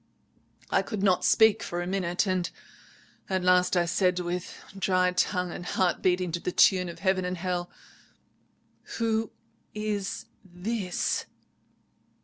I 0.71 0.81
could 0.81 1.03
not 1.03 1.23
speak 1.23 1.61
for 1.61 1.79
a 1.79 1.85
minute. 1.85 2.25
At 3.29 3.43
last 3.43 3.77
I 3.77 3.85
said, 3.85 4.17
with 4.19 4.57
dry 4.75 5.11
tongue, 5.11 5.51
and 5.51 5.63
heart 5.63 6.01
beating 6.01 6.31
to 6.31 6.39
the 6.39 6.51
tune 6.51 6.89
of 6.89 6.97
heaven 6.97 7.23
and 7.23 7.37
hell— 7.37 7.69
"'Who 8.97 9.29
is 9.75 10.25
this?' 10.43 11.25